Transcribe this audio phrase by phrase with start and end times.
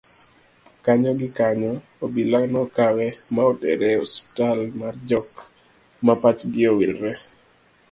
[0.83, 1.71] kanyo gi kanyo
[2.03, 5.31] obila nokawe ma otere e ospital mar jok
[6.05, 7.11] ma pachgi owilore